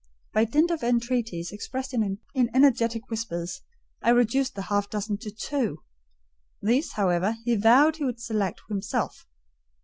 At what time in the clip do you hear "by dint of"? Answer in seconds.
0.33-0.81